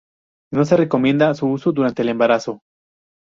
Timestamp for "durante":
1.73-2.01